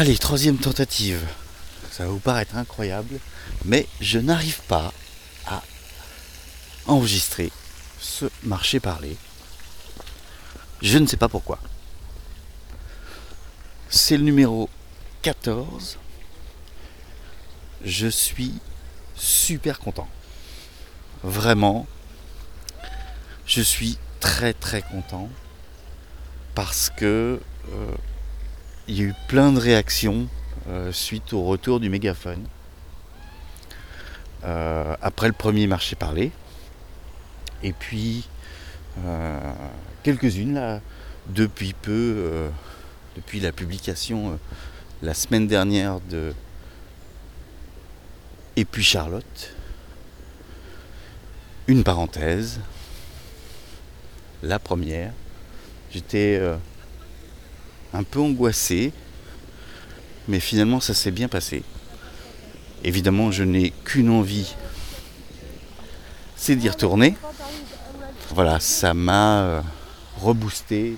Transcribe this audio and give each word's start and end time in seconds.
Allez, 0.00 0.16
troisième 0.16 0.56
tentative. 0.56 1.28
Ça 1.90 2.04
va 2.04 2.08
vous 2.08 2.20
paraître 2.20 2.56
incroyable, 2.56 3.20
mais 3.66 3.86
je 4.00 4.18
n'arrive 4.18 4.62
pas 4.62 4.94
à 5.46 5.62
enregistrer 6.86 7.52
ce 8.00 8.24
marché 8.42 8.80
parlé. 8.80 9.18
Je 10.80 10.96
ne 10.96 11.06
sais 11.06 11.18
pas 11.18 11.28
pourquoi. 11.28 11.58
C'est 13.90 14.16
le 14.16 14.22
numéro 14.22 14.70
14. 15.20 15.98
Je 17.84 18.06
suis 18.06 18.54
super 19.16 19.80
content. 19.80 20.08
Vraiment, 21.22 21.86
je 23.44 23.60
suis 23.60 23.98
très 24.18 24.54
très 24.54 24.80
content 24.80 25.28
parce 26.54 26.88
que 26.88 27.38
euh, 27.70 27.94
il 28.90 28.98
y 28.98 29.02
a 29.02 29.04
eu 29.04 29.14
plein 29.28 29.52
de 29.52 29.60
réactions 29.60 30.26
euh, 30.68 30.90
suite 30.90 31.32
au 31.32 31.44
retour 31.44 31.78
du 31.78 31.88
mégaphone. 31.88 32.44
Euh, 34.42 34.96
après 35.00 35.28
le 35.28 35.32
premier 35.32 35.68
marché 35.68 35.94
parlé. 35.94 36.32
Et 37.62 37.72
puis 37.72 38.28
quelques-unes 40.02 40.54
là 40.54 40.80
depuis 41.28 41.72
peu, 41.72 42.50
depuis 43.16 43.38
la 43.38 43.52
publication 43.52 44.38
la 45.02 45.14
semaine 45.14 45.46
dernière 45.46 46.00
de 46.00 46.34
Et 48.56 48.64
puis 48.64 48.82
Charlotte. 48.82 49.54
Une 51.68 51.84
parenthèse. 51.84 52.60
La 54.42 54.58
première. 54.58 55.12
J'étais 55.92 56.38
euh, 56.40 56.56
un 57.92 58.02
peu 58.02 58.20
angoissé, 58.20 58.92
mais 60.28 60.40
finalement 60.40 60.80
ça 60.80 60.94
s'est 60.94 61.10
bien 61.10 61.28
passé. 61.28 61.62
Évidemment, 62.82 63.30
je 63.30 63.42
n'ai 63.42 63.70
qu'une 63.84 64.10
envie, 64.10 64.54
c'est 66.36 66.56
d'y 66.56 66.68
retourner. 66.68 67.16
Voilà, 68.30 68.60
ça 68.60 68.94
m'a 68.94 69.42
euh, 69.42 69.60
reboosté 70.18 70.96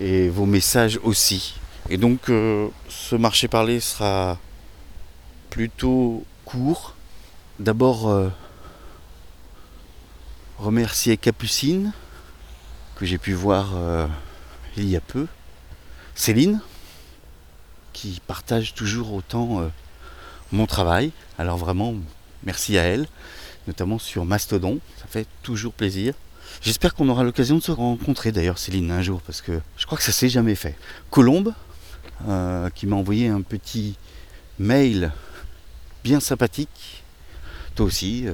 et 0.00 0.28
vos 0.28 0.46
messages 0.46 0.98
aussi. 1.02 1.54
Et 1.88 1.96
donc 1.96 2.28
euh, 2.28 2.68
ce 2.88 3.16
marché 3.16 3.48
parlé 3.48 3.80
sera 3.80 4.38
plutôt 5.50 6.24
court. 6.44 6.94
D'abord 7.58 8.30
remercier 10.58 11.16
Capucine 11.16 11.92
que 12.96 13.04
j'ai 13.04 13.18
pu 13.18 13.34
voir 13.34 13.72
euh, 13.74 14.06
il 14.76 14.88
y 14.88 14.96
a 14.96 15.00
peu. 15.00 15.26
Céline, 16.16 16.60
qui 17.92 18.20
partage 18.26 18.74
toujours 18.74 19.12
autant 19.12 19.60
euh, 19.60 19.68
mon 20.50 20.66
travail. 20.66 21.12
Alors 21.38 21.58
vraiment, 21.58 21.94
merci 22.42 22.78
à 22.78 22.82
elle, 22.82 23.06
notamment 23.68 23.98
sur 23.98 24.24
Mastodon. 24.24 24.80
Ça 24.98 25.06
fait 25.08 25.28
toujours 25.42 25.74
plaisir. 25.74 26.14
J'espère 26.62 26.94
qu'on 26.94 27.08
aura 27.10 27.22
l'occasion 27.22 27.56
de 27.56 27.62
se 27.62 27.70
rencontrer 27.70 28.32
d'ailleurs, 28.32 28.58
Céline, 28.58 28.90
un 28.90 29.02
jour, 29.02 29.20
parce 29.20 29.42
que 29.42 29.60
je 29.76 29.84
crois 29.84 29.98
que 29.98 30.04
ça 30.04 30.12
s'est 30.12 30.30
jamais 30.30 30.54
fait. 30.54 30.76
Colombe, 31.10 31.52
euh, 32.26 32.70
qui 32.70 32.86
m'a 32.86 32.96
envoyé 32.96 33.28
un 33.28 33.42
petit 33.42 33.96
mail 34.58 35.12
bien 36.02 36.18
sympathique. 36.18 37.04
Toi 37.74 37.84
aussi, 37.84 38.24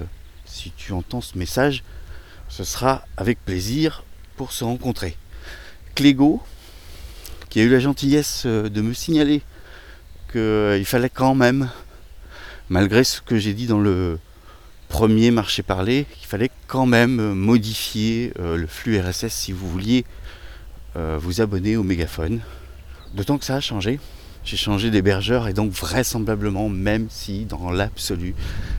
si 0.44 0.70
tu 0.76 0.92
entends 0.92 1.20
ce 1.20 1.36
message, 1.36 1.82
ce 2.48 2.62
sera 2.62 3.04
avec 3.16 3.44
plaisir 3.44 4.04
pour 4.36 4.52
se 4.52 4.62
rencontrer. 4.62 5.16
Clégo, 5.96 6.42
qui 7.52 7.60
a 7.60 7.64
eu 7.64 7.68
la 7.68 7.80
gentillesse 7.80 8.44
euh, 8.46 8.70
de 8.70 8.80
me 8.80 8.94
signaler 8.94 9.42
qu'il 10.30 10.40
euh, 10.40 10.84
fallait 10.84 11.10
quand 11.10 11.34
même, 11.34 11.68
malgré 12.70 13.04
ce 13.04 13.20
que 13.20 13.36
j'ai 13.36 13.52
dit 13.52 13.66
dans 13.66 13.78
le 13.78 14.18
premier 14.88 15.30
marché 15.30 15.62
parlé, 15.62 16.06
qu'il 16.16 16.26
fallait 16.26 16.50
quand 16.66 16.86
même 16.86 17.34
modifier 17.34 18.32
euh, 18.38 18.56
le 18.56 18.66
flux 18.66 18.98
RSS 18.98 19.28
si 19.28 19.52
vous 19.52 19.68
vouliez 19.68 20.06
vous 20.94 21.40
abonner 21.40 21.78
au 21.78 21.82
mégaphone. 21.82 22.40
D'autant 23.14 23.38
que 23.38 23.46
ça 23.46 23.54
a 23.54 23.60
changé. 23.60 23.98
J'ai 24.44 24.58
changé 24.58 24.90
d'hébergeur 24.90 25.48
et 25.48 25.54
donc 25.54 25.72
vraisemblablement, 25.72 26.68
même 26.68 27.06
si 27.08 27.46
dans 27.46 27.70
l'absolu, 27.70 28.34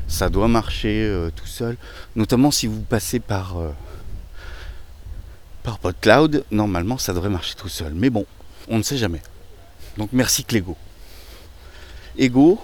ça 0.08 0.30
doit 0.30 0.48
marcher 0.48 1.12
tout 1.36 1.48
seul, 1.48 1.76
notamment 2.16 2.52
si 2.52 2.68
vous 2.68 2.82
passez 2.82 3.20
par 3.20 3.56
par 5.64 5.80
PodCloud, 5.80 6.46
normalement 6.52 7.00
ça 7.00 7.14
devrait 7.14 7.30
marcher 7.30 7.56
tout 7.56 7.68
seul. 7.70 7.94
Mais 7.96 8.12
bon, 8.12 8.28
on 8.68 8.78
ne 8.78 8.84
sait 8.84 8.98
jamais. 8.98 9.22
Donc 9.98 10.10
merci 10.12 10.44
Clégo. 10.44 10.78
Ego, 12.18 12.60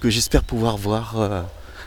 que 0.00 0.10
j'espère 0.10 0.42
pouvoir 0.42 0.76
voir 0.76 1.20
euh, 1.20 1.42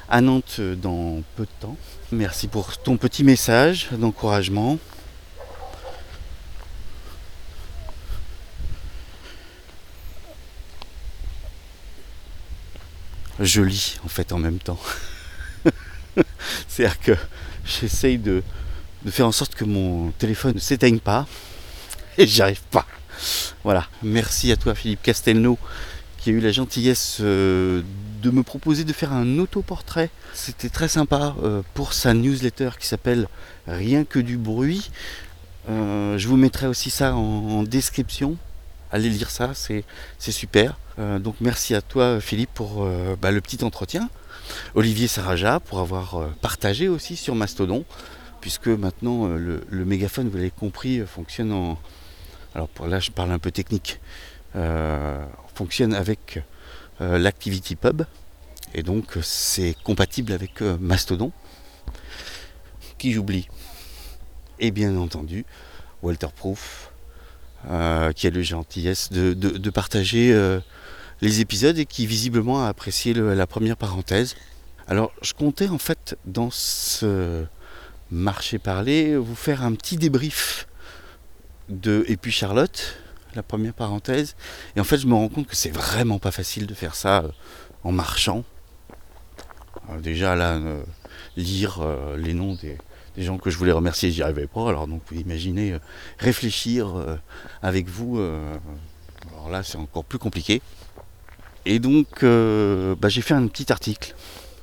à 0.10 0.22
Nantes 0.22 0.62
dans 0.62 1.22
peu 1.36 1.44
de 1.44 1.52
temps. 1.60 1.78
Merci 2.12 2.48
pour 2.48 2.78
ton 2.78 2.98
petit 2.98 3.24
message 3.24 3.90
d'encouragement. 3.92 4.78
Je 13.40 13.62
lis 13.62 14.00
en 14.06 14.08
fait 14.08 14.32
en 14.32 14.40
même 14.40 14.60
temps. 14.60 14.80
C'est-à-dire 16.68 17.00
que 17.02 17.18
j'essaye 17.66 18.18
de, 18.18 18.44
de 19.04 19.12
faire 19.12 19.28
en 19.28 19.34
sorte 19.34 19.56
que 19.56 19.66
mon 19.66 20.12
téléphone 20.12 20.54
ne 20.56 20.60
s'éteigne 20.60 21.00
pas. 21.00 21.28
Et 22.18 22.26
j'y 22.26 22.42
arrive 22.42 22.62
pas. 22.72 22.86
Voilà. 23.64 23.88
Merci 24.04 24.52
à 24.52 24.56
toi 24.56 24.76
Philippe 24.76 25.04
Castelnau 25.04 25.58
qui 26.26 26.32
a 26.32 26.34
eu 26.34 26.40
la 26.40 26.52
gentillesse 26.52 27.20
euh, 27.22 27.84
de 28.24 28.32
me 28.32 28.42
proposer 28.42 28.84
de 28.84 28.94
faire 28.94 29.14
un 29.14 29.38
autoportrait. 29.38 30.10
C'était 30.34 30.70
très 30.70 30.88
sympa 30.88 31.36
euh, 31.44 31.62
pour 31.76 31.94
sa 31.94 32.16
newsletter 32.16 32.72
qui 32.80 32.88
s'appelle 32.88 33.28
Rien 33.68 34.06
que 34.06 34.18
du 34.18 34.36
bruit. 34.36 34.90
Euh, 35.70 36.18
je 36.18 36.28
vous 36.28 36.36
mettrai 36.36 36.66
aussi 36.66 36.90
ça 36.90 37.14
en, 37.14 37.62
description. 37.62 38.38
Allez 38.92 39.10
lire 39.10 39.30
ça, 39.30 39.52
c'est 39.54 39.84
super. 40.20 40.80
donc 40.98 41.36
merci 41.42 41.76
à 41.76 41.82
toi 41.82 42.20
Philippe 42.20 42.52
pour 42.56 42.88
bah, 43.22 43.30
le 43.30 43.42
petit 43.42 43.64
entretien. 43.64 44.10
Olivier 44.74 45.08
Saraja 45.08 45.60
pour 45.60 45.80
avoir 45.80 46.30
partagé 46.42 46.88
aussi 46.88 47.18
sur 47.18 47.36
Mastodon 47.36 47.86
puisque 48.42 48.68
maintenant 48.68 49.28
le, 49.28 49.86
mégaphone, 49.86 50.30
vous 50.30 50.38
l'avez 50.38 50.50
compris, 50.50 51.02
fonctionne 51.06 51.52
en. 51.52 51.78
Alors 52.56 52.70
pour 52.70 52.88
là, 52.88 53.00
je 53.00 53.12
parle 53.12 53.32
un 53.32 53.40
peu 53.40 53.52
technique. 53.52 54.00
Euh, 54.56 55.24
fonctionne 55.54 55.94
avec 55.94 56.42
l'Activity 57.00 57.76
Pub, 57.76 58.04
et 58.74 58.84
donc 58.84 59.18
c'est 59.22 59.76
compatible 59.84 60.32
avec 60.32 60.62
Mastodon. 60.62 61.32
Qui 62.98 63.12
j'oublie 63.12 63.48
Et 64.60 64.72
bien 64.72 64.96
entendu, 64.98 65.46
Walterproof, 66.02 66.92
qui 67.64 68.28
a 68.28 68.30
le 68.30 68.42
gentillesse 68.42 69.12
de, 69.12 69.70
partager 69.70 70.34
les 71.22 71.42
épisodes 71.42 71.78
et 71.78 71.86
qui 71.86 72.06
visiblement 72.06 72.66
a 72.66 72.68
apprécié 72.68 73.14
la 73.14 73.48
première 73.48 73.78
parenthèse. 73.78 74.36
Alors 74.88 75.12
je 75.22 75.34
comptais 75.34 75.70
en 75.70 75.78
fait 75.78 76.18
dans 76.26 76.50
ce 76.52 77.46
marcher 78.12 78.60
parler, 78.60 79.16
vous 79.18 79.36
faire 79.36 79.64
un 79.64 79.74
petit 79.74 79.98
débrief 79.98 80.68
de 81.70 82.06
Et 82.08 82.18
puis 82.18 82.32
Charlotte, 82.32 82.98
la 83.36 83.44
première 83.44 83.74
parenthèse. 83.74 84.36
Et 84.76 84.80
en 84.80 84.84
fait, 84.84 84.98
je 84.98 85.08
me 85.08 85.14
rends 85.14 85.30
compte 85.30 85.48
que 85.48 85.56
c'est 85.56 85.72
vraiment 85.72 86.20
pas 86.20 86.32
facile 86.32 86.68
de 86.68 86.74
faire 86.74 86.96
ça 86.96 87.24
euh, 87.24 87.30
en 87.84 87.92
marchant. 87.92 88.44
déjà 90.02 90.36
là, 90.36 90.56
euh, 90.56 90.84
lire 91.36 91.80
euh, 91.82 92.18
les 92.18 92.34
noms 92.34 92.56
des, 92.56 92.78
gens 93.18 93.38
que 93.38 93.50
je 93.50 93.58
voulais 93.58 93.72
remercier, 93.72 94.12
j'y 94.12 94.24
arrivais 94.24 94.48
pas. 94.48 94.68
Alors 94.70 94.88
donc 94.88 95.02
vous 95.10 95.18
imaginez 95.18 95.78
réfléchir 96.20 96.94
avec 97.62 97.88
vous. 97.88 98.18
alors 98.20 99.50
là, 99.50 99.64
c'est 99.64 99.78
encore 99.78 100.04
plus 100.04 100.20
compliqué. 100.20 100.62
Et 101.66 101.80
donc, 101.80 102.26
bah, 102.26 103.08
j'ai 103.08 103.22
fait 103.22 103.34
un 103.34 103.48
petit 103.48 103.72
article. 103.72 104.14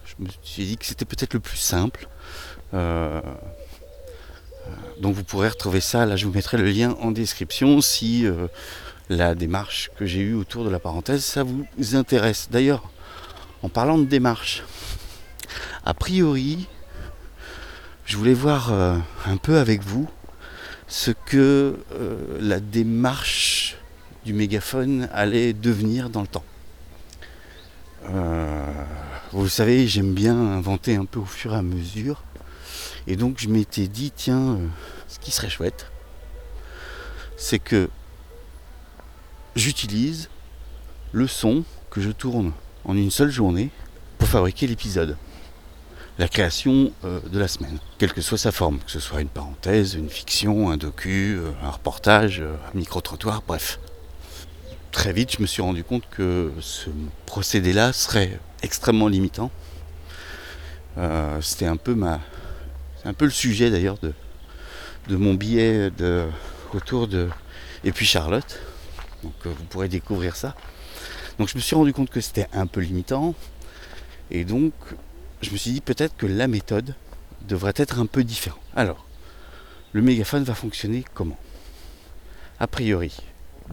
Je 0.04 0.22
me 0.22 0.28
suis 0.43 0.66
dit 0.66 0.76
que 0.76 0.84
c'était 0.84 1.06
peut-être 1.06 1.32
le 1.32 1.40
plus 1.40 1.56
simple. 1.56 2.06
Euh, 4.67 4.70
donc 5.00 5.14
vous 5.14 5.25
pourrez 5.25 5.49
retrouver 5.49 5.81
ça, 5.81 6.06
là 6.06 6.17
je 6.17 6.26
vous 6.26 6.32
mettrai 6.32 6.56
le 6.56 6.64
lien 6.64 6.97
en 7.00 7.11
description 7.11 7.81
si 7.81 8.26
euh, 8.26 8.47
la 9.09 9.35
démarche 9.35 9.91
que 9.97 10.06
j'ai 10.06 10.20
eue 10.20 10.35
autour 10.35 10.64
de 10.64 10.70
la 10.70 10.79
parenthèse, 10.79 11.25
ça 11.25 11.43
vous 11.43 11.67
intéresse. 11.94 12.49
D'ailleurs, 12.50 12.82
en 13.62 13.69
parlant 13.69 13.99
de 13.99 14.05
démarche, 14.05 14.62
a 15.85 15.94
priori, 15.94 16.67
je 18.05 18.17
voulais 18.17 18.35
voir 18.35 18.73
euh, 18.73 18.97
un 19.26 19.37
peu 19.37 19.59
avec 19.59 19.82
vous 19.82 20.09
ce 20.88 21.11
que 21.11 21.79
la 22.38 22.61
démarche 22.61 23.79
du 24.26 24.35
mégaphone 24.35 25.09
allait 25.14 25.55
devenir 25.55 26.11
dans 26.11 26.20
le 26.20 26.26
temps. 26.26 26.44
vous 29.32 29.49
savez, 29.49 29.87
j'aime 29.87 30.12
bien 30.12 30.37
inventer 30.37 30.97
un 30.97 31.06
peu 31.06 31.19
au 31.19 31.25
fur 31.25 31.55
et 31.55 31.56
à 31.56 31.62
mesure. 31.62 32.23
Et 33.06 33.16
donc 33.16 33.38
je 33.38 33.49
m'étais 33.49 33.88
dit, 33.88 34.12
tiens, 34.14 34.54
euh, 34.54 34.66
ce 35.08 35.19
qui 35.19 35.31
serait 35.31 35.50
chouette, 35.50 35.90
c'est 37.37 37.58
que 37.58 37.90
j'utilise 39.56 40.28
le 41.10 41.26
son 41.26 41.64
que 41.90 42.00
je 42.00 42.10
tourne 42.10 42.52
en 42.84 42.96
une 42.96 43.10
seule 43.10 43.31
journée 43.31 43.70
pour 44.19 44.28
fabriquer 44.28 44.66
l'épisode. 44.66 45.16
La 46.19 46.28
création 46.28 46.93
euh, 47.04 47.20
de 47.32 47.38
la 47.38 47.49
semaine, 47.49 47.78
quelle 47.99 48.12
que 48.12 48.20
soit 48.20 48.38
sa 48.38 48.52
forme, 48.52 48.78
que 48.78 48.90
ce 48.90 49.00
soit 49.00 49.20
une 49.20 49.28
parenthèse, 49.28 49.94
une 49.94 50.10
fiction, 50.10 50.70
un 50.70 50.76
docu, 50.76 51.38
euh, 51.38 51.50
un 51.62 51.70
reportage, 51.70 52.40
un 52.40 52.78
micro-trottoir, 52.78 53.43
bref. 53.46 53.81
Très 54.93 55.12
vite, 55.12 55.37
je 55.37 55.43
me 55.43 55.46
suis 55.46 55.62
rendu 55.62 55.84
compte 55.84 56.04
que 56.10 56.52
ce 56.60 56.90
procédé-là 57.25 57.94
serait 57.94 58.38
extrêmement 58.62 59.08
limitant. 59.08 59.50
C'était 61.40 61.64
un 61.64 61.78
peu 61.78 61.94
ma, 61.94 62.20
c'est 63.02 63.08
un 63.08 63.14
peu 63.14 63.25
le 63.25 63.31
sujet 63.31 63.70
d'ailleurs 63.70 63.99
de, 63.99 64.12
mon 65.16 65.34
billet 65.34 65.90
autour 66.72 67.08
de 67.08 67.28
et 67.84 67.90
puis 67.93 68.06
Charlotte. 68.06 68.60
Donc 69.25 69.34
vous 69.44 69.64
pourrez 69.64 69.88
découvrir 69.88 70.37
ça. 70.37 70.54
Donc 71.38 71.49
je 71.49 71.56
me 71.56 71.60
suis 71.60 71.75
rendu 71.75 71.93
compte 71.93 72.10
que 72.10 72.20
c'était 72.20 72.46
un 72.52 72.66
peu 72.66 72.81
limitant. 72.81 73.34
Et 74.31 74.44
donc 74.44 74.72
je 75.40 75.50
me 75.50 75.56
suis 75.56 75.72
dit 75.72 75.81
peut-être 75.81 76.16
que 76.16 76.26
la 76.26 76.46
méthode 76.46 76.94
devrait 77.49 77.75
être 77.76 77.99
un 77.99 78.06
peu 78.06 78.22
différente. 78.22 78.60
Alors, 78.76 79.04
le 79.93 80.02
mégaphone 80.02 80.44
va 80.44 80.54
fonctionner 80.54 81.04
comment? 81.14 81.38
A 82.60 82.69
priori, 82.69 83.16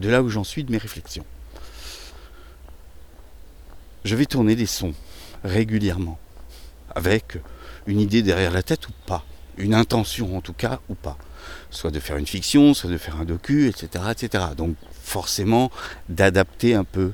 de 0.00 0.08
là 0.08 0.22
où 0.22 0.28
j'en 0.28 0.44
suis 0.44 0.64
de 0.64 0.72
mes 0.72 0.78
réflexions. 0.78 1.24
Je 4.04 4.16
vais 4.16 4.26
tourner 4.26 4.56
des 4.56 4.66
sons 4.66 4.94
régulièrement, 5.44 6.18
avec 6.94 7.38
une 7.86 8.00
idée 8.00 8.22
derrière 8.22 8.52
la 8.52 8.62
tête 8.62 8.88
ou 8.88 8.92
pas, 9.06 9.24
une 9.56 9.74
intention 9.74 10.36
en 10.36 10.40
tout 10.40 10.52
cas 10.52 10.80
ou 10.88 10.94
pas, 10.94 11.18
soit 11.70 11.90
de 11.90 12.00
faire 12.00 12.16
une 12.16 12.26
fiction, 12.26 12.74
soit 12.74 12.90
de 12.90 12.98
faire 12.98 13.20
un 13.20 13.24
docu, 13.24 13.68
etc. 13.68 14.04
etc. 14.10 14.44
Donc 14.56 14.76
forcément 15.02 15.70
d'adapter 16.08 16.74
un 16.74 16.84
peu 16.84 17.12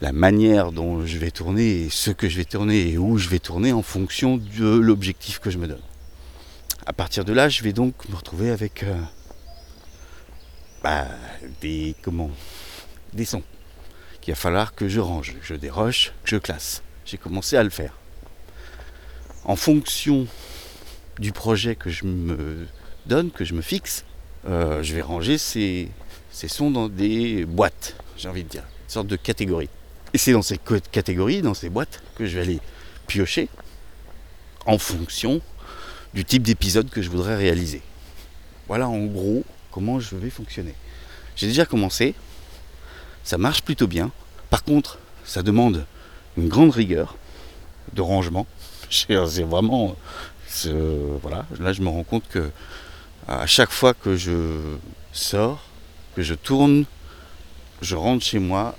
la 0.00 0.12
manière 0.12 0.72
dont 0.72 1.06
je 1.06 1.18
vais 1.18 1.30
tourner 1.30 1.82
et 1.82 1.90
ce 1.90 2.10
que 2.10 2.28
je 2.28 2.36
vais 2.36 2.44
tourner 2.44 2.90
et 2.90 2.98
où 2.98 3.16
je 3.18 3.28
vais 3.28 3.38
tourner 3.38 3.72
en 3.72 3.82
fonction 3.82 4.36
de 4.36 4.78
l'objectif 4.78 5.38
que 5.38 5.50
je 5.50 5.58
me 5.58 5.66
donne. 5.66 5.82
À 6.86 6.92
partir 6.92 7.24
de 7.24 7.32
là, 7.32 7.48
je 7.48 7.62
vais 7.62 7.72
donc 7.72 8.08
me 8.08 8.16
retrouver 8.16 8.50
avec 8.50 8.82
euh, 8.82 8.94
bah, 10.82 11.06
des 11.62 11.94
comment 12.02 12.30
des 13.14 13.24
sons 13.24 13.42
qu'il 14.20 14.34
va 14.34 14.40
falloir 14.40 14.74
que 14.74 14.88
je 14.88 15.00
range, 15.00 15.34
que 15.34 15.46
je 15.46 15.54
déroche, 15.54 16.12
que 16.24 16.30
je 16.30 16.36
classe. 16.36 16.82
J'ai 17.04 17.18
commencé 17.18 17.56
à 17.56 17.62
le 17.62 17.70
faire. 17.70 17.94
En 19.44 19.56
fonction 19.56 20.26
du 21.18 21.32
projet 21.32 21.76
que 21.76 21.90
je 21.90 22.04
me 22.04 22.66
donne, 23.06 23.30
que 23.30 23.44
je 23.44 23.54
me 23.54 23.62
fixe, 23.62 24.04
euh, 24.46 24.82
je 24.82 24.94
vais 24.94 25.02
ranger 25.02 25.38
ces, 25.38 25.88
ces 26.30 26.48
sons 26.48 26.70
dans 26.70 26.88
des 26.88 27.44
boîtes, 27.44 27.96
j'ai 28.16 28.28
envie 28.28 28.44
de 28.44 28.48
dire, 28.48 28.62
une 28.62 28.90
sorte 28.90 29.06
de 29.06 29.16
catégorie. 29.16 29.68
Et 30.14 30.18
c'est 30.18 30.32
dans 30.32 30.42
ces 30.42 30.58
catégories, 30.90 31.42
dans 31.42 31.54
ces 31.54 31.68
boîtes, 31.68 32.02
que 32.16 32.26
je 32.26 32.36
vais 32.36 32.42
aller 32.42 32.60
piocher 33.06 33.48
en 34.66 34.78
fonction 34.78 35.40
du 36.14 36.24
type 36.24 36.42
d'épisode 36.42 36.88
que 36.88 37.02
je 37.02 37.10
voudrais 37.10 37.36
réaliser. 37.36 37.82
Voilà 38.68 38.88
en 38.88 39.04
gros 39.04 39.44
comment 39.70 40.00
je 40.00 40.16
vais 40.16 40.30
fonctionner. 40.30 40.74
J'ai 41.36 41.48
déjà 41.48 41.66
commencé, 41.66 42.14
ça 43.24 43.38
marche 43.38 43.62
plutôt 43.62 43.88
bien. 43.88 44.10
Par 44.50 44.64
contre, 44.64 44.98
ça 45.24 45.42
demande 45.42 45.84
une 46.36 46.48
grande 46.48 46.70
rigueur 46.70 47.16
de 47.92 48.00
rangement. 48.00 48.46
C'est 49.28 49.42
vraiment. 49.42 49.96
Voilà, 51.22 51.46
là 51.58 51.72
je 51.72 51.82
me 51.82 51.88
rends 51.88 52.04
compte 52.04 52.28
que 52.28 52.50
à 53.26 53.46
chaque 53.46 53.70
fois 53.70 53.92
que 53.92 54.16
je 54.16 54.76
sors, 55.12 55.62
que 56.14 56.22
je 56.22 56.34
tourne, 56.34 56.84
je 57.80 57.96
rentre 57.96 58.24
chez 58.24 58.38
moi, 58.38 58.76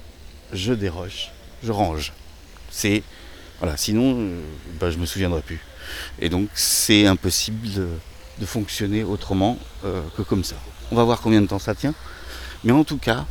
je 0.54 0.74
déroche, 0.74 1.32
je 1.64 1.72
range. 1.72 2.14
C'est 2.70 3.04
voilà, 3.60 3.78
sinon 3.78 4.16
je 4.16 4.20
euh, 4.20 4.42
bah, 4.80 4.92
je 4.92 4.98
me 4.98 5.06
souviendrai 5.06 5.42
plus. 5.42 5.60
Et 6.20 6.30
donc 6.30 6.50
c'est 6.54 7.06
impossible 7.08 7.68
de, 7.72 8.46
fonctionner 8.46 9.04
autrement 9.04 9.58
euh, 9.86 10.02
que 10.18 10.22
comme 10.22 10.44
ça. 10.44 10.56
On 10.92 10.96
va 10.96 11.04
voir 11.04 11.22
combien 11.22 11.42
de 11.42 11.48
temps 11.48 11.60
ça 11.60 11.74
tient. 11.74 11.94
Mais 12.64 12.72
en 12.72 12.84
tout 12.84 12.98
cas, 12.98 13.26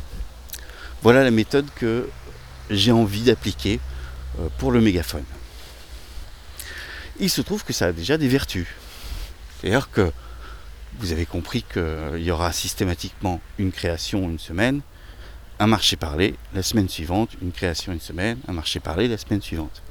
voilà 1.03 1.23
la 1.23 1.31
méthode 1.31 1.67
que 1.75 2.09
j'ai 2.69 2.91
envie 2.91 3.21
d'appliquer 3.21 3.79
euh, 4.39 4.47
pour 4.57 4.71
le 4.71 4.81
mégaphone. 4.81 5.23
Il 7.19 7.29
se 7.29 7.41
trouve 7.41 7.63
que 7.63 7.73
ça 7.73 7.87
a 7.87 7.91
déjà 7.91 8.17
des 8.17 8.27
vertus. 8.27 8.67
C'est-à-dire 9.59 9.89
que 9.89 10.11
vous 10.99 11.11
avez 11.11 11.25
compris 11.25 11.63
qu'il 11.63 12.21
y 12.21 12.31
aura 12.31 12.51
systématiquement 12.51 13.41
une 13.57 13.71
création 13.71 14.29
une 14.29 14.39
semaine, 14.39 14.81
un 15.59 15.67
marché 15.67 15.95
parlé 15.95 16.35
la 16.53 16.63
semaine 16.63 16.89
suivante, 16.89 17.31
une 17.41 17.51
création 17.51 17.93
une 17.93 18.01
semaine, 18.01 18.39
un 18.47 18.53
marché 18.53 18.79
parlé 18.79 19.07
la 19.07 19.17
semaine 19.17 19.41
suivante. 19.41 19.81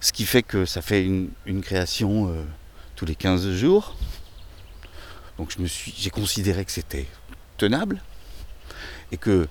Ce 0.00 0.12
qui 0.12 0.24
fait 0.24 0.42
que 0.42 0.64
ça 0.64 0.82
fait 0.82 1.04
une, 1.04 1.62
création 1.62 2.28
euh, 2.28 2.44
tous 2.94 3.04
les 3.04 3.16
15 3.16 3.52
jours. 3.54 3.96
Donc 5.38 5.54
j'ai 5.96 6.10
considéré 6.10 6.64
que 6.64 6.72
c'était 6.72 7.06
tenable 7.56 8.00
et 9.12 9.16
que 9.16 9.48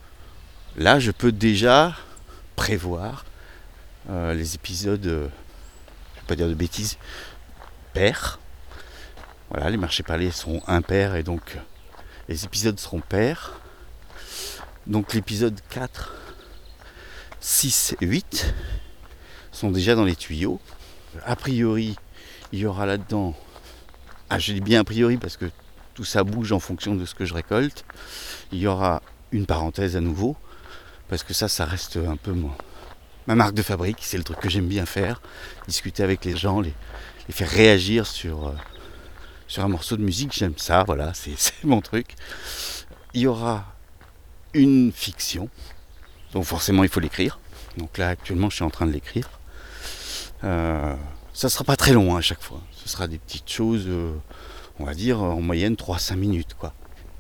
là 0.77 1.00
je 1.00 1.12
peux 1.12 1.31
déjà 1.31 1.95
prévoir 2.56 3.25
euh, 4.09 4.33
les 4.33 4.56
épisodes, 4.56 5.06
euh, 5.06 5.27
pas 6.27 6.35
dire 6.35 6.47
de 6.47 6.53
bêtises, 6.53 6.97
pairs. 7.94 8.39
Voilà, 9.50 9.69
les 9.69 9.77
marchés 9.77 10.03
parlés 10.03 10.31
seront 10.31 10.62
impairs 10.68 11.15
et 11.15 11.24
donc 11.24 11.57
les 12.27 12.45
épisodes 12.45 12.79
seront 12.79 13.00
pairs. 13.00 13.53
Donc 14.85 15.13
l'épisode 15.13 15.59
4, 15.69 16.13
6 17.39 17.95
et 18.01 18.06
8 18.06 18.53
sont 19.51 19.71
déjà 19.71 19.95
dans 19.95 20.06
les 20.06 20.15
tuyaux. 20.15 20.59
A 21.25 21.35
priori, 21.35 21.95
il 22.51 22.59
y 22.59 22.65
aura 22.65 22.85
là-dedans. 22.85 23.35
Ah, 24.29 24.39
je 24.39 24.53
dis 24.53 24.62
bien 24.62 24.81
a 24.81 24.83
priori 24.83 25.18
parce 25.18 25.38
que 25.38 25.45
tout 25.94 26.03
ça 26.03 26.24
bouge 26.24 26.51
en 26.51 26.59
fonction 26.59 26.95
de 26.95 27.06
ce 27.06 27.15
que 27.15 27.25
je 27.25 27.33
récolte. 27.33 27.85
Il 28.51 28.59
y 28.59 28.68
aura 28.68 29.01
une 29.31 29.45
parenthèse 29.45 29.95
à 29.95 30.01
nouveau, 30.01 30.38
parce 31.09 31.24
que 31.24 31.33
ça, 31.33 31.47
ça 31.47 31.65
reste 31.65 31.97
un 31.97 32.18
peu 32.18 32.33
ma 33.27 33.35
marque 33.35 33.53
de 33.53 33.62
fabrique. 33.62 34.00
C'est 34.01 34.18
le 34.18 34.24
truc 34.24 34.39
que 34.39 34.50
j'aime 34.50 34.68
bien 34.68 34.85
faire. 34.85 35.21
Discuter 35.68 36.03
avec 36.03 36.25
les 36.25 36.36
gens, 36.36 36.62
les, 36.62 36.74
faire 37.29 37.50
réagir 37.50 38.07
sur, 38.07 38.48
euh, 38.48 38.53
sur 39.48 39.63
un 39.63 39.67
morceau 39.67 39.98
de 39.98 40.03
musique. 40.03 40.34
J'aime 40.34 40.57
ça, 40.57 40.84
voilà, 40.84 41.13
c'est 41.13 41.63
mon 41.63 41.81
truc. 41.81 42.15
Il 43.13 43.22
y 43.22 43.27
aura 43.27 43.75
une 44.53 44.91
fiction. 44.91 45.50
Donc 46.34 46.46
forcément 46.46 46.84
il 46.84 46.89
faut 46.89 47.00
l'écrire. 47.00 47.39
Donc 47.77 47.98
là 47.98 48.10
actuellement 48.10 48.50
je 48.50 48.55
suis 48.55 48.63
en 48.63 48.69
train 48.69 48.88
de 48.88 48.91
l'écrire. 48.91 49.29
Euh, 50.43 50.96
ça 51.34 51.50
sera 51.50 51.63
pas 51.63 51.75
très 51.75 51.93
long 51.93 52.15
hein, 52.15 52.19
à 52.19 52.22
chaque 52.22 52.41
fois. 52.41 52.62
Ce 52.72 52.89
sera 52.89 53.07
des 53.07 53.17
petites 53.17 53.50
choses, 53.50 53.86
euh, 53.88 54.13
on 54.79 54.86
va 54.86 54.93
dire 54.93 55.22
en 55.22 55.41
moyenne 55.41 55.75
3-5 55.75 56.15
minutes 56.15 56.55
quoi. 56.57 56.74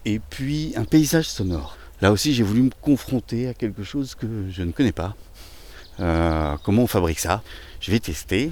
Et 0.05 0.19
puis 0.19 0.73
un 0.75 0.85
paysage 0.85 1.27
sonore. 1.29 1.77
Là 2.01 2.11
aussi 2.11 2.33
j'ai 2.33 2.43
voulu 2.43 2.63
me 2.63 2.71
confronter 2.81 3.47
à 3.47 3.53
quelque 3.53 3.83
chose 3.83 4.15
que 4.15 4.49
je 4.49 4.63
ne 4.63 4.71
connais 4.71 4.91
pas. 4.91 5.15
Euh, 5.99 6.55
comment 6.63 6.83
on 6.83 6.87
fabrique 6.87 7.19
ça? 7.19 7.41
Je 7.79 7.91
vais 7.91 7.99
tester, 7.99 8.51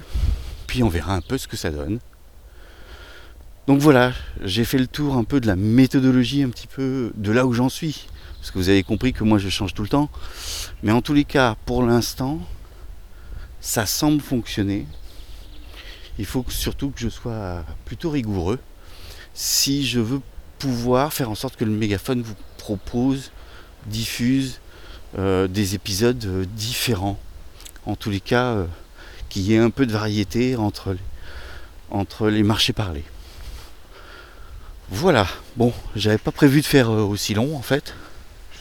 puis 0.66 0.82
on 0.82 0.88
verra 0.88 1.14
un 1.14 1.20
peu 1.20 1.38
ce 1.38 1.48
que 1.48 1.56
ça 1.56 1.70
donne. 1.70 1.98
Donc 3.66 3.80
voilà, 3.80 4.12
j'ai 4.42 4.64
fait 4.64 4.78
le 4.78 4.86
tour 4.86 5.16
un 5.16 5.24
peu 5.24 5.40
de 5.40 5.46
la 5.46 5.56
méthodologie, 5.56 6.42
un 6.42 6.50
petit 6.50 6.68
peu 6.68 7.12
de 7.16 7.32
là 7.32 7.46
où 7.46 7.52
j'en 7.52 7.68
suis. 7.68 8.06
Parce 8.38 8.50
que 8.50 8.58
vous 8.58 8.68
avez 8.68 8.84
compris 8.84 9.12
que 9.12 9.24
moi 9.24 9.38
je 9.38 9.48
change 9.48 9.74
tout 9.74 9.82
le 9.82 9.88
temps. 9.88 10.08
Mais 10.82 10.92
en 10.92 11.02
tous 11.02 11.14
les 11.14 11.24
cas, 11.24 11.56
pour 11.66 11.82
l'instant, 11.82 12.40
ça 13.60 13.86
semble 13.86 14.20
fonctionner. 14.20 14.86
Il 16.18 16.26
faut 16.26 16.44
surtout 16.48 16.90
que 16.90 17.00
je 17.00 17.08
sois 17.08 17.64
plutôt 17.84 18.10
rigoureux 18.10 18.60
si 19.34 19.86
je 19.86 20.00
veux 20.00 20.20
pouvoir 20.58 21.12
faire 21.12 21.30
en 21.30 21.34
sorte 21.34 21.56
que 21.56 21.64
le 21.64 21.70
mégaphone 21.70 22.22
vous 22.22 22.36
propose, 22.58 23.32
diffuse 23.86 24.60
euh, 25.18 25.46
des 25.46 25.74
épisodes 25.74 26.24
euh, 26.24 26.44
différents. 26.56 27.18
En 27.86 27.96
tous 27.96 28.10
les 28.10 28.20
cas, 28.20 28.50
euh, 28.50 28.66
qu'il 29.28 29.42
y 29.42 29.54
ait 29.54 29.58
un 29.58 29.70
peu 29.70 29.86
de 29.86 29.92
variété 29.92 30.56
entre 30.56 32.28
les, 32.28 32.42
marchés 32.42 32.72
parlés. 32.72 33.04
Voilà, 34.90 35.26
bon, 35.56 35.72
j'avais 35.94 36.18
pas 36.18 36.30
prévu 36.30 36.60
de 36.60 36.66
faire 36.66 36.90
aussi 36.90 37.34
long 37.34 37.56
en 37.56 37.62
fait. 37.62 37.94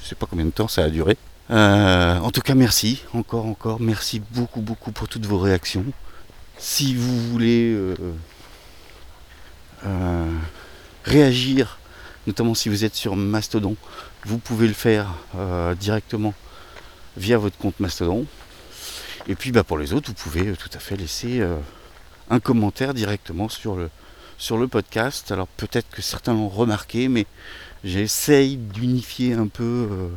Je 0.01 0.09
sais 0.09 0.15
pas 0.15 0.27
combien 0.27 0.45
de 0.45 0.51
temps 0.51 0.67
ça 0.67 0.83
a 0.83 0.89
duré. 0.89 1.17
Euh, 1.51 2.17
en 2.19 2.31
tout 2.31 2.41
cas, 2.41 2.55
merci, 2.55 3.03
encore, 3.13 3.45
encore, 3.45 3.79
merci 3.79 4.21
beaucoup, 4.31 4.61
beaucoup 4.61 4.91
pour 4.91 5.07
toutes 5.07 5.25
vos 5.25 5.37
réactions. 5.37 5.85
Si 6.57 6.95
vous 6.95 7.29
voulez 7.29 7.71
euh, 7.71 7.95
euh, 9.85 10.31
réagir, 11.03 11.77
notamment 12.25 12.55
si 12.55 12.69
vous 12.69 12.83
êtes 12.83 12.95
sur 12.95 13.15
Mastodon, 13.15 13.75
vous 14.25 14.39
pouvez 14.39 14.67
le 14.67 14.73
faire 14.73 15.13
directement 15.79 16.33
via 17.17 17.37
votre 17.37 17.57
compte 17.57 17.79
Mastodon. 17.79 18.25
Et 19.27 19.35
puis 19.35 19.51
bah, 19.51 19.63
pour 19.63 19.77
les 19.77 19.93
autres, 19.93 20.09
vous 20.09 20.15
pouvez 20.15 20.53
tout 20.53 20.69
à 20.73 20.79
fait 20.79 20.95
laisser 20.95 21.41
un 22.29 22.39
commentaire 22.39 22.93
directement 22.93 23.49
sur 23.49 23.75
le, 23.75 23.89
sur 24.37 24.57
le 24.57 24.67
podcast. 24.67 25.31
Alors 25.31 25.47
peut-être 25.47 25.89
que 25.89 26.01
certains 26.01 26.33
l'ont 26.33 26.49
remarqué, 26.49 27.07
mais 27.07 27.25
j'essaye 27.83 28.57
d'unifier 28.57 29.33
un 29.33 29.47
peu 29.47 29.87
euh, 29.91 30.07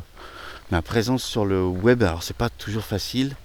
ma 0.71 0.81
présence 0.81 1.23
sur 1.23 1.45
le 1.45 1.63
web. 1.63 2.03
Alors 2.03 2.23
c'est 2.23 2.35
pas 2.35 2.49
toujours 2.49 2.83
facile. 2.83 3.35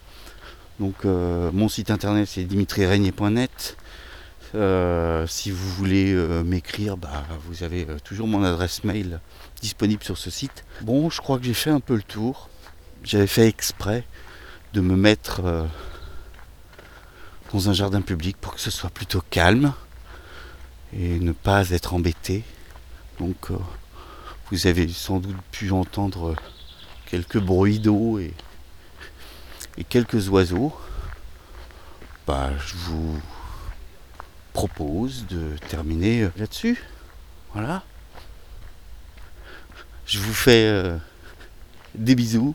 Donc 0.81 1.05
euh, 1.05 1.51
mon 1.53 1.69
site 1.69 1.91
internet 1.91 2.29
c'est 2.29 2.45
dimitriregnier.net. 2.45 3.77
Euh, 4.55 5.27
si 5.27 5.51
vous 5.51 5.69
voulez 5.69 6.13
euh, 6.13 6.45
m'écrire, 6.45 6.97
bah, 6.97 7.25
vous 7.49 7.65
avez 7.65 7.87
toujours 8.05 8.29
mon 8.29 8.45
adresse 8.45 8.85
mail 8.85 9.21
disponible 9.61 10.05
sur 10.05 10.17
ce 10.17 10.31
site. 10.31 10.65
Bon, 10.83 11.11
je 11.11 11.21
crois 11.21 11.39
que 11.39 11.45
j'ai 11.45 11.55
fait 11.55 11.71
un 11.71 11.81
peu 11.81 11.97
le 11.97 12.03
tour. 12.03 12.49
J'avais 13.03 13.27
fait 13.27 13.49
exprès 13.49 14.05
de 14.75 14.81
me 14.81 14.97
mettre 14.97 15.41
dans 17.53 17.69
un 17.71 17.73
jardin 17.73 18.01
public 18.01 18.37
pour 18.41 18.55
que 18.55 18.61
ce 18.61 18.73
soit 18.73 18.91
plutôt 18.91 19.23
calme 19.31 19.73
et 20.93 21.21
ne 21.21 21.33
pas 21.33 21.71
être 21.71 21.95
embêté. 21.95 22.43
Donc 23.21 23.51
vous 24.51 24.67
avez 24.67 24.89
sans 24.89 25.21
doute 25.21 25.37
pu 25.53 25.71
entendre 25.71 26.35
quelques 27.07 27.39
bruits 27.39 27.79
d'eau 27.79 28.19
et, 28.19 28.35
quelques 29.89 30.29
oiseaux. 30.29 30.75
Bah, 32.27 32.51
je 32.67 32.75
vous 32.75 33.21
propose 34.53 35.27
de 35.29 35.57
terminer 35.69 36.29
là-dessus. 36.37 36.83
Voilà. 37.53 37.85
Je 40.07 40.19
vous 40.19 40.35
fais 40.35 40.67
euh, 40.67 40.99
des 41.95 42.15
bisous 42.15 42.55